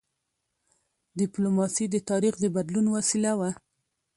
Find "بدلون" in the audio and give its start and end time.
2.55-2.85